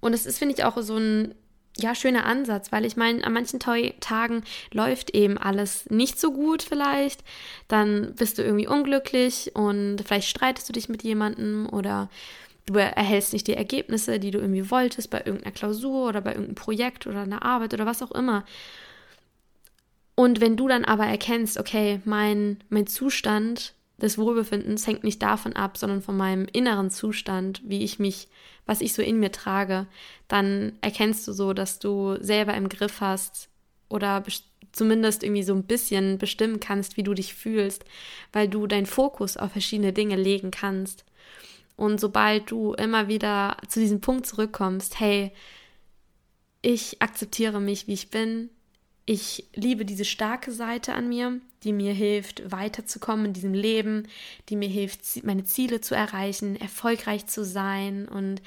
Und 0.00 0.14
es 0.14 0.26
ist, 0.26 0.38
finde 0.38 0.54
ich, 0.54 0.64
auch 0.64 0.80
so 0.80 0.96
ein 0.96 1.34
ja, 1.80 1.94
schöner 1.94 2.26
Ansatz, 2.26 2.72
weil 2.72 2.84
ich 2.84 2.96
meine, 2.96 3.24
an 3.24 3.32
manchen 3.32 3.60
Tagen 3.60 4.42
läuft 4.72 5.14
eben 5.14 5.38
alles 5.38 5.88
nicht 5.90 6.20
so 6.20 6.32
gut 6.32 6.62
vielleicht. 6.62 7.24
Dann 7.68 8.14
bist 8.14 8.38
du 8.38 8.42
irgendwie 8.42 8.68
unglücklich 8.68 9.52
und 9.54 10.02
vielleicht 10.06 10.28
streitest 10.28 10.68
du 10.68 10.72
dich 10.72 10.88
mit 10.88 11.02
jemandem 11.02 11.68
oder 11.70 12.08
du 12.66 12.78
erhältst 12.78 13.32
nicht 13.32 13.46
die 13.46 13.54
Ergebnisse, 13.54 14.18
die 14.20 14.30
du 14.30 14.38
irgendwie 14.38 14.70
wolltest 14.70 15.10
bei 15.10 15.18
irgendeiner 15.18 15.52
Klausur 15.52 16.08
oder 16.08 16.20
bei 16.20 16.30
irgendeinem 16.30 16.54
Projekt 16.54 17.06
oder 17.06 17.22
einer 17.22 17.44
Arbeit 17.44 17.74
oder 17.74 17.86
was 17.86 18.02
auch 18.02 18.12
immer. 18.12 18.44
Und 20.14 20.40
wenn 20.40 20.56
du 20.56 20.68
dann 20.68 20.84
aber 20.84 21.06
erkennst, 21.06 21.58
okay, 21.58 22.00
mein, 22.04 22.58
mein 22.68 22.86
Zustand 22.86 23.74
des 24.02 24.18
Wohlbefindens 24.18 24.86
hängt 24.86 25.04
nicht 25.04 25.22
davon 25.22 25.54
ab, 25.54 25.76
sondern 25.76 26.02
von 26.02 26.16
meinem 26.16 26.46
inneren 26.52 26.90
Zustand, 26.90 27.62
wie 27.64 27.84
ich 27.84 27.98
mich, 27.98 28.28
was 28.66 28.80
ich 28.80 28.92
so 28.92 29.02
in 29.02 29.20
mir 29.20 29.32
trage, 29.32 29.86
dann 30.28 30.72
erkennst 30.80 31.26
du 31.28 31.32
so, 31.32 31.52
dass 31.52 31.78
du 31.78 32.16
selber 32.20 32.54
im 32.54 32.68
Griff 32.68 33.00
hast 33.00 33.48
oder 33.88 34.22
zumindest 34.72 35.22
irgendwie 35.22 35.42
so 35.42 35.54
ein 35.54 35.64
bisschen 35.64 36.18
bestimmen 36.18 36.60
kannst, 36.60 36.96
wie 36.96 37.02
du 37.02 37.14
dich 37.14 37.34
fühlst, 37.34 37.84
weil 38.32 38.48
du 38.48 38.66
deinen 38.66 38.86
Fokus 38.86 39.36
auf 39.36 39.52
verschiedene 39.52 39.92
Dinge 39.92 40.16
legen 40.16 40.50
kannst. 40.50 41.04
Und 41.76 42.00
sobald 42.00 42.50
du 42.50 42.74
immer 42.74 43.08
wieder 43.08 43.56
zu 43.68 43.80
diesem 43.80 44.00
Punkt 44.00 44.26
zurückkommst, 44.26 45.00
hey, 45.00 45.32
ich 46.62 47.00
akzeptiere 47.00 47.60
mich, 47.60 47.86
wie 47.86 47.94
ich 47.94 48.10
bin, 48.10 48.50
ich 49.10 49.44
liebe 49.56 49.84
diese 49.84 50.04
starke 50.04 50.52
Seite 50.52 50.94
an 50.94 51.08
mir, 51.08 51.40
die 51.64 51.72
mir 51.72 51.92
hilft, 51.92 52.48
weiterzukommen 52.52 53.26
in 53.26 53.32
diesem 53.32 53.54
Leben, 53.54 54.06
die 54.48 54.54
mir 54.54 54.68
hilft, 54.68 55.24
meine 55.24 55.42
Ziele 55.42 55.80
zu 55.80 55.96
erreichen, 55.96 56.54
erfolgreich 56.54 57.26
zu 57.26 57.44
sein. 57.44 58.06
Und 58.06 58.40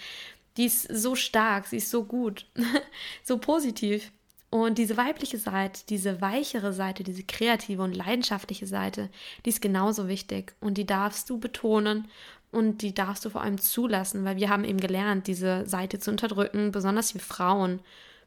die 0.56 0.68
ist 0.68 0.84
so 0.84 1.16
stark, 1.16 1.68
sie 1.68 1.78
ist 1.78 1.92
so 1.92 2.06
gut, 2.06 2.46
so 3.24 3.40
positiv. 3.40 4.14
Und 4.52 4.78
diese 4.78 4.96
weibliche 4.96 5.38
Seite, 5.38 5.82
diese 5.90 6.22
weichere 6.22 6.72
Seite, 6.72 7.04
diese 7.04 7.24
kreative 7.24 7.82
und 7.82 7.94
leidenschaftliche 7.94 8.66
Seite, 8.66 9.10
die 9.44 9.50
ist 9.50 9.62
genauso 9.62 10.08
wichtig. 10.08 10.56
Und 10.62 10.78
die 10.78 10.86
darfst 10.86 11.30
du 11.30 11.40
betonen 11.40 12.08
und 12.54 12.84
die 12.84 12.94
darfst 12.94 13.26
du 13.26 13.30
vor 13.30 13.42
allem 13.42 13.60
zulassen, 13.60 14.24
weil 14.24 14.38
wir 14.38 14.48
haben 14.48 14.64
eben 14.64 14.80
gelernt, 14.80 15.28
diese 15.28 15.68
Seite 15.68 16.00
zu 16.00 16.10
unterdrücken, 16.10 16.72
besonders 16.72 17.14
wir 17.14 17.20
Frauen. 17.20 17.82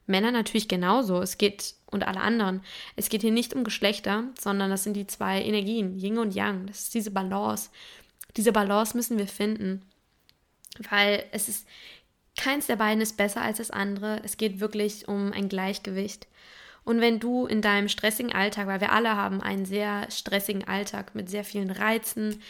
Männer 0.06 0.30
natürlich 0.30 0.68
genauso. 0.68 1.20
Es 1.20 1.38
geht 1.38 1.74
und 1.96 2.06
alle 2.06 2.20
anderen. 2.20 2.62
Es 2.94 3.08
geht 3.08 3.22
hier 3.22 3.32
nicht 3.32 3.54
um 3.54 3.64
Geschlechter, 3.64 4.24
sondern 4.40 4.70
das 4.70 4.84
sind 4.84 4.94
die 4.94 5.06
zwei 5.06 5.42
Energien, 5.42 5.98
Yin 5.98 6.18
und 6.18 6.34
Yang. 6.34 6.66
Das 6.68 6.82
ist 6.82 6.94
diese 6.94 7.10
Balance. 7.10 7.70
Diese 8.36 8.52
Balance 8.52 8.96
müssen 8.96 9.18
wir 9.18 9.26
finden, 9.26 9.82
weil 10.90 11.24
es 11.32 11.48
ist 11.48 11.66
keins 12.36 12.66
der 12.66 12.76
beiden 12.76 13.00
ist 13.00 13.16
besser 13.16 13.42
als 13.42 13.58
das 13.58 13.70
andere. 13.70 14.20
Es 14.22 14.36
geht 14.36 14.60
wirklich 14.60 15.08
um 15.08 15.32
ein 15.32 15.48
Gleichgewicht. 15.48 16.26
Und 16.84 17.00
wenn 17.00 17.18
du 17.18 17.46
in 17.46 17.62
deinem 17.62 17.88
stressigen 17.88 18.32
Alltag, 18.32 18.68
weil 18.68 18.80
wir 18.80 18.92
alle 18.92 19.16
haben 19.16 19.40
einen 19.40 19.66
sehr 19.66 20.08
stressigen 20.10 20.68
Alltag 20.68 21.14
mit 21.14 21.28
sehr 21.28 21.44
vielen 21.44 21.70
Reizen, 21.70 22.40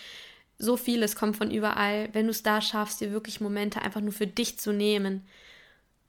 so 0.58 0.76
vieles 0.76 1.16
kommt 1.16 1.36
von 1.36 1.50
überall, 1.50 2.10
wenn 2.12 2.26
du 2.26 2.30
es 2.30 2.42
da 2.42 2.60
schaffst, 2.60 3.00
dir 3.00 3.12
wirklich 3.12 3.40
Momente 3.40 3.80
einfach 3.80 4.00
nur 4.00 4.12
für 4.12 4.26
dich 4.26 4.58
zu 4.58 4.72
nehmen, 4.72 5.26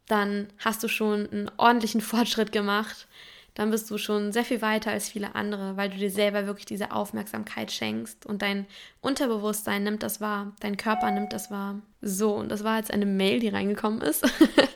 dann 0.08 0.48
hast 0.58 0.84
du 0.84 0.88
schon 0.88 1.30
einen 1.30 1.52
ordentlichen 1.58 2.02
Fortschritt 2.12 2.52
gemacht. 2.52 3.08
Dann 3.54 3.72
bist 3.72 3.90
du 3.90 3.98
schon 3.98 4.32
sehr 4.32 4.46
viel 4.46 4.62
weiter 4.62 4.92
als 4.92 5.10
viele 5.10 5.34
andere, 5.34 5.78
weil 5.78 5.90
du 5.90 5.98
dir 5.98 6.12
selber 6.12 6.46
wirklich 6.46 6.68
diese 6.68 6.92
Aufmerksamkeit 6.92 7.72
schenkst 7.72 8.24
und 8.28 8.44
dein 8.44 8.68
Unterbewusstsein 9.02 9.84
nimmt 9.84 10.04
das 10.04 10.22
wahr, 10.22 10.54
dein 10.60 10.78
Körper 10.78 11.10
nimmt 11.10 11.34
das 11.34 11.50
wahr. 11.50 11.82
So, 12.02 12.36
und 12.36 12.50
das 12.50 12.64
war 12.64 12.78
jetzt 12.78 12.92
eine 12.92 13.08
Mail, 13.08 13.40
die 13.40 13.48
reingekommen 13.48 14.02
ist. 14.02 14.30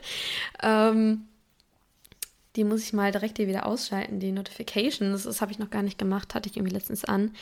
ähm, 0.64 1.28
die 2.56 2.64
muss 2.64 2.82
ich 2.82 2.92
mal 2.92 3.12
direkt 3.12 3.38
hier 3.38 3.46
wieder 3.46 3.66
ausschalten, 3.66 4.18
die 4.18 4.32
Notifications. 4.32 5.22
Das 5.22 5.40
habe 5.40 5.52
ich 5.52 5.60
noch 5.60 5.70
gar 5.70 5.82
nicht 5.82 5.98
gemacht, 5.98 6.34
hatte 6.34 6.48
ich 6.48 6.56
irgendwie 6.56 6.74
letztens 6.74 7.04
an. 7.04 7.32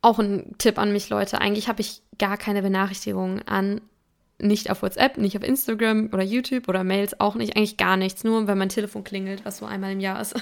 Auch 0.00 0.20
ein 0.20 0.54
Tipp 0.58 0.78
an 0.78 0.92
mich, 0.92 1.08
Leute. 1.08 1.40
Eigentlich 1.40 1.68
habe 1.68 1.80
ich 1.80 2.02
gar 2.18 2.36
keine 2.36 2.62
Benachrichtigungen 2.62 3.42
an, 3.48 3.80
nicht 4.38 4.70
auf 4.70 4.82
WhatsApp, 4.82 5.16
nicht 5.16 5.36
auf 5.36 5.42
Instagram 5.42 6.10
oder 6.12 6.22
YouTube 6.22 6.68
oder 6.68 6.84
Mails 6.84 7.18
auch 7.20 7.34
nicht, 7.36 7.56
eigentlich 7.56 7.76
gar 7.76 7.96
nichts, 7.96 8.24
nur 8.24 8.46
wenn 8.46 8.58
mein 8.58 8.68
Telefon 8.68 9.04
klingelt, 9.04 9.44
was 9.44 9.58
so 9.58 9.66
einmal 9.66 9.92
im 9.92 10.00
Jahr 10.00 10.20
ist. 10.20 10.34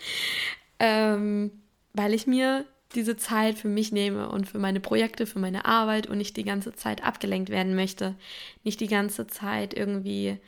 ähm, 0.78 1.50
weil 1.92 2.14
ich 2.14 2.26
mir 2.26 2.64
diese 2.94 3.16
Zeit 3.16 3.58
für 3.58 3.68
mich 3.68 3.92
nehme 3.92 4.28
und 4.28 4.48
für 4.48 4.58
meine 4.58 4.80
Projekte, 4.80 5.26
für 5.26 5.38
meine 5.38 5.64
Arbeit 5.64 6.06
und 6.06 6.18
nicht 6.18 6.36
die 6.36 6.44
ganze 6.44 6.74
Zeit 6.74 7.02
abgelenkt 7.02 7.50
werden 7.50 7.74
möchte. 7.74 8.14
Nicht 8.62 8.80
die 8.80 8.86
ganze 8.86 9.26
Zeit 9.26 9.74
irgendwie, 9.74 10.38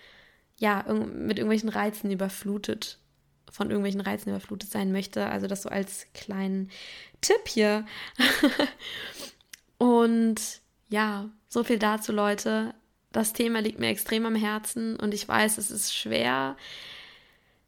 ja, 0.58 0.84
mit 0.88 1.38
irgendwelchen 1.38 1.68
Reizen 1.68 2.10
überflutet, 2.10 2.98
von 3.50 3.70
irgendwelchen 3.70 4.00
Reizen 4.00 4.30
überflutet 4.30 4.70
sein 4.70 4.92
möchte. 4.92 5.26
Also 5.26 5.48
das 5.48 5.62
so 5.62 5.68
als 5.68 6.06
kleinen 6.14 6.70
Tipp 7.20 7.48
hier. 7.48 7.84
und 9.78 10.60
ja, 10.88 11.28
so 11.48 11.64
viel 11.64 11.78
dazu, 11.78 12.12
Leute. 12.12 12.74
Das 13.12 13.32
Thema 13.32 13.60
liegt 13.60 13.78
mir 13.78 13.88
extrem 13.88 14.26
am 14.26 14.34
Herzen 14.34 14.96
und 14.96 15.14
ich 15.14 15.26
weiß, 15.26 15.58
es 15.58 15.70
ist 15.70 15.94
schwer, 15.94 16.56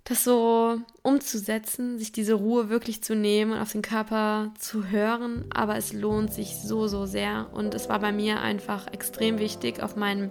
das 0.08 0.25
so 0.25 0.78
umzusetzen, 1.02 1.98
sich 1.98 2.12
diese 2.12 2.34
Ruhe 2.34 2.70
wirklich 2.70 3.02
zu 3.02 3.14
nehmen 3.14 3.52
und 3.52 3.58
auf 3.58 3.72
den 3.72 3.82
Körper 3.82 4.52
zu 4.58 4.88
hören, 4.88 5.44
aber 5.50 5.76
es 5.76 5.92
lohnt 5.92 6.32
sich 6.32 6.56
so, 6.56 6.87
so 6.87 7.04
sehr. 7.04 7.48
Und 7.52 7.75
es 7.75 7.88
war 7.90 7.98
bei 7.98 8.10
mir 8.10 8.40
einfach 8.40 8.87
extrem 8.88 9.38
wichtig 9.38 9.82
auf 9.82 9.96
meinem 9.96 10.30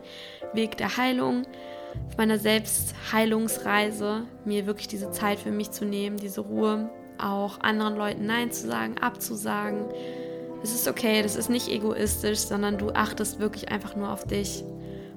Weg 0.54 0.78
der 0.78 0.98
Heilung, 0.98 1.46
auf 2.10 2.18
meiner 2.18 2.40
Selbstheilungsreise, 2.40 4.26
mir 4.46 4.66
wirklich 4.66 4.88
diese 4.88 5.12
Zeit 5.12 5.40
für 5.40 5.52
mich 5.52 5.70
zu 5.70 5.86
nehmen, 5.86 6.18
diese 6.18 6.42
Ruhe, 6.42 6.90
auch 7.20 7.60
anderen 7.62 7.96
Leuten 7.96 8.26
Nein 8.26 8.52
zu 8.52 8.68
sagen, 8.68 8.98
abzusagen, 8.98 9.86
es 10.64 10.74
ist 10.74 10.88
okay, 10.88 11.22
das 11.22 11.36
ist 11.36 11.50
nicht 11.50 11.70
egoistisch, 11.70 12.40
sondern 12.40 12.78
du 12.78 12.90
achtest 12.92 13.40
wirklich 13.40 13.70
einfach 13.70 13.96
nur 13.96 14.12
auf 14.12 14.26
dich. 14.26 14.64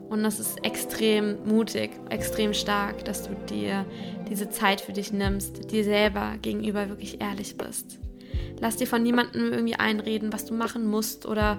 Und 0.09 0.25
das 0.25 0.41
ist 0.41 0.65
extrem 0.65 1.37
mutig, 1.45 1.91
extrem 2.09 2.53
stark, 2.53 3.05
dass 3.05 3.23
du 3.23 3.31
dir 3.49 3.87
diese 4.29 4.51
Zeit 4.51 4.81
für 4.81 4.93
dich 4.93 5.13
nimmst, 5.13 5.71
dir 5.71 5.85
selber 5.85 6.35
gegenüber 6.43 6.89
wirklich 6.89 7.21
ehrlich 7.21 7.57
bist. 7.57 8.01
Lass 8.59 8.77
dir 8.77 8.87
von 8.87 9.03
niemandem 9.03 9.53
irgendwie 9.53 9.77
einreden, 9.77 10.33
was 10.33 10.45
du 10.45 10.55
machen 10.55 10.85
musst 10.85 11.27
oder 11.27 11.59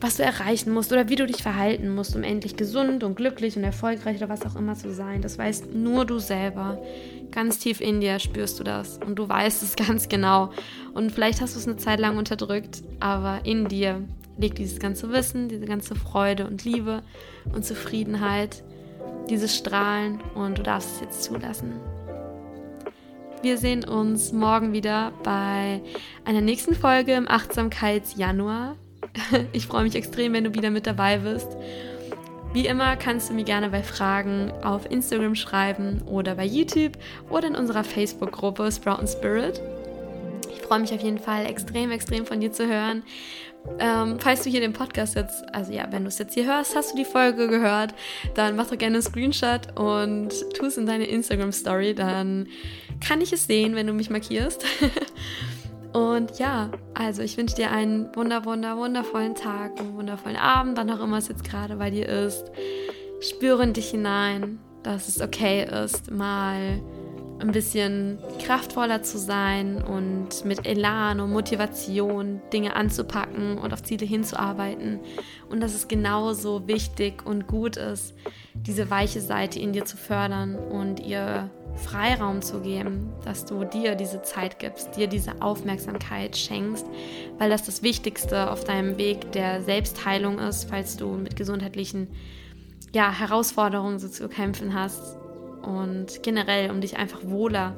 was 0.00 0.16
du 0.16 0.22
erreichen 0.22 0.72
musst 0.72 0.92
oder 0.92 1.08
wie 1.08 1.16
du 1.16 1.26
dich 1.26 1.42
verhalten 1.42 1.94
musst, 1.94 2.16
um 2.16 2.22
endlich 2.22 2.56
gesund 2.56 3.04
und 3.04 3.14
glücklich 3.14 3.56
und 3.56 3.64
erfolgreich 3.64 4.16
oder 4.16 4.28
was 4.28 4.44
auch 4.44 4.56
immer 4.56 4.74
zu 4.74 4.92
sein. 4.92 5.22
Das 5.22 5.38
weißt 5.38 5.72
nur 5.72 6.04
du 6.04 6.18
selber. 6.18 6.82
Ganz 7.30 7.58
tief 7.58 7.80
in 7.80 8.00
dir 8.00 8.18
spürst 8.18 8.58
du 8.58 8.64
das 8.64 8.98
und 8.98 9.16
du 9.16 9.28
weißt 9.28 9.62
es 9.62 9.76
ganz 9.88 10.08
genau. 10.08 10.50
Und 10.94 11.12
vielleicht 11.12 11.40
hast 11.40 11.54
du 11.54 11.58
es 11.58 11.66
eine 11.66 11.76
Zeit 11.76 12.00
lang 12.00 12.16
unterdrückt, 12.16 12.82
aber 12.98 13.40
in 13.44 13.68
dir 13.68 14.02
liegt 14.36 14.58
dieses 14.58 14.78
ganze 14.78 15.10
Wissen, 15.12 15.48
diese 15.48 15.66
ganze 15.66 15.94
Freude 15.94 16.46
und 16.46 16.64
Liebe 16.64 17.02
und 17.52 17.64
Zufriedenheit, 17.64 18.62
dieses 19.28 19.56
Strahlen 19.56 20.20
und 20.34 20.58
du 20.58 20.62
darfst 20.62 20.94
es 20.94 21.00
jetzt 21.00 21.24
zulassen. 21.24 21.74
Wir 23.42 23.56
sehen 23.56 23.84
uns 23.84 24.32
morgen 24.32 24.74
wieder 24.74 25.12
bei 25.22 25.80
einer 26.26 26.42
nächsten 26.42 26.74
Folge 26.74 27.14
im 27.14 27.28
Achtsamkeitsjanuar. 27.28 28.76
Ich 29.52 29.66
freue 29.66 29.84
mich 29.84 29.94
extrem, 29.94 30.34
wenn 30.34 30.44
du 30.44 30.54
wieder 30.54 30.70
mit 30.70 30.86
dabei 30.86 31.18
bist. 31.18 31.48
Wie 32.52 32.66
immer 32.66 32.96
kannst 32.96 33.30
du 33.30 33.34
mir 33.34 33.44
gerne 33.44 33.68
bei 33.68 33.84
Fragen 33.84 34.52
auf 34.64 34.90
Instagram 34.90 35.36
schreiben 35.36 36.02
oder 36.06 36.34
bei 36.34 36.44
YouTube 36.44 36.98
oder 37.28 37.46
in 37.46 37.54
unserer 37.54 37.84
Facebook-Gruppe 37.84 38.72
Sprout 38.72 39.06
Spirit. 39.06 39.60
Ich 40.52 40.60
freue 40.62 40.80
mich 40.80 40.92
auf 40.92 41.00
jeden 41.00 41.18
Fall 41.18 41.46
extrem, 41.46 41.92
extrem 41.92 42.26
von 42.26 42.40
dir 42.40 42.50
zu 42.50 42.66
hören. 42.66 43.04
Ähm, 43.78 44.18
falls 44.18 44.42
du 44.42 44.50
hier 44.50 44.60
den 44.60 44.72
Podcast 44.72 45.14
jetzt, 45.14 45.44
also 45.54 45.72
ja, 45.72 45.86
wenn 45.90 46.02
du 46.02 46.08
es 46.08 46.18
jetzt 46.18 46.34
hier 46.34 46.46
hörst, 46.46 46.74
hast 46.74 46.92
du 46.92 46.96
die 46.96 47.04
Folge 47.04 47.46
gehört, 47.46 47.94
dann 48.34 48.56
mach 48.56 48.68
doch 48.68 48.78
gerne 48.78 48.96
einen 48.96 49.02
Screenshot 49.02 49.78
und 49.78 50.30
tu 50.54 50.66
es 50.66 50.76
in 50.76 50.86
deine 50.86 51.04
Instagram-Story, 51.04 51.94
dann 51.94 52.48
kann 53.06 53.20
ich 53.20 53.32
es 53.32 53.46
sehen, 53.46 53.76
wenn 53.76 53.86
du 53.86 53.92
mich 53.92 54.10
markierst. 54.10 54.64
Und 55.92 56.38
ja, 56.38 56.70
also 56.94 57.22
ich 57.22 57.36
wünsche 57.36 57.56
dir 57.56 57.70
einen 57.70 58.14
wunder, 58.14 58.44
wunder, 58.44 58.76
wundervollen 58.76 59.34
Tag, 59.34 59.80
einen 59.80 59.96
wundervollen 59.96 60.36
Abend, 60.36 60.76
wann 60.76 60.90
auch 60.90 61.02
immer 61.02 61.18
es 61.18 61.28
jetzt 61.28 61.44
gerade 61.44 61.76
bei 61.76 61.90
dir 61.90 62.08
ist. 62.08 62.44
Spüre 63.20 63.64
in 63.64 63.72
dich 63.72 63.90
hinein, 63.90 64.60
dass 64.82 65.08
es 65.08 65.20
okay 65.20 65.64
ist, 65.84 66.10
mal 66.10 66.80
ein 67.40 67.52
bisschen 67.52 68.18
kraftvoller 68.38 69.02
zu 69.02 69.18
sein 69.18 69.82
und 69.82 70.44
mit 70.44 70.66
Elan 70.66 71.20
und 71.20 71.32
Motivation 71.32 72.40
Dinge 72.52 72.76
anzupacken 72.76 73.58
und 73.58 73.72
auf 73.72 73.82
Ziele 73.82 74.06
hinzuarbeiten. 74.06 75.00
Und 75.48 75.60
dass 75.60 75.74
es 75.74 75.88
genauso 75.88 76.68
wichtig 76.68 77.24
und 77.26 77.46
gut 77.46 77.76
ist, 77.76 78.14
diese 78.54 78.90
weiche 78.90 79.20
Seite 79.20 79.58
in 79.58 79.72
dir 79.72 79.84
zu 79.84 79.96
fördern 79.96 80.56
und 80.56 81.00
ihr 81.00 81.50
Freiraum 81.76 82.42
zu 82.42 82.60
geben, 82.60 83.12
dass 83.24 83.44
du 83.44 83.64
dir 83.64 83.94
diese 83.94 84.22
Zeit 84.22 84.58
gibst, 84.58 84.96
dir 84.96 85.06
diese 85.06 85.40
Aufmerksamkeit 85.40 86.36
schenkst, 86.36 86.86
weil 87.38 87.50
das 87.50 87.64
das 87.64 87.82
Wichtigste 87.82 88.50
auf 88.50 88.64
deinem 88.64 88.98
Weg 88.98 89.32
der 89.32 89.62
Selbstheilung 89.62 90.38
ist, 90.38 90.68
falls 90.68 90.96
du 90.96 91.12
mit 91.12 91.36
gesundheitlichen 91.36 92.08
ja, 92.92 93.12
Herausforderungen 93.12 93.98
so 93.98 94.08
zu 94.08 94.28
kämpfen 94.28 94.74
hast 94.74 95.16
und 95.62 96.22
generell, 96.22 96.70
um 96.70 96.80
dich 96.80 96.96
einfach 96.96 97.20
wohler 97.24 97.76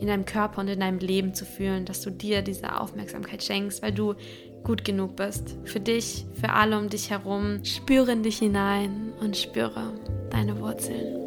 in 0.00 0.08
deinem 0.08 0.24
Körper 0.24 0.60
und 0.60 0.68
in 0.68 0.80
deinem 0.80 0.98
Leben 0.98 1.34
zu 1.34 1.44
fühlen, 1.44 1.84
dass 1.84 2.00
du 2.00 2.10
dir 2.10 2.42
diese 2.42 2.80
Aufmerksamkeit 2.80 3.42
schenkst, 3.42 3.82
weil 3.82 3.92
du 3.92 4.14
gut 4.64 4.84
genug 4.84 5.16
bist. 5.16 5.56
Für 5.64 5.80
dich, 5.80 6.26
für 6.40 6.50
alle 6.50 6.78
um 6.78 6.88
dich 6.88 7.10
herum. 7.10 7.64
Spüre 7.64 8.12
in 8.12 8.22
dich 8.22 8.38
hinein 8.38 9.12
und 9.20 9.36
spüre 9.36 9.92
deine 10.30 10.58
Wurzeln. 10.58 11.23